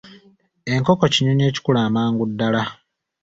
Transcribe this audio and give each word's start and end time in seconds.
Enkoko 0.73 1.03
kinyonyi 1.13 1.43
ekikula 1.49 1.79
amangu 1.87 2.23
ddala. 2.31 2.63